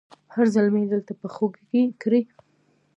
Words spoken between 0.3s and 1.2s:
هر زلمي دلته